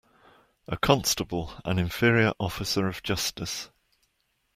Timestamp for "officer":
2.39-2.87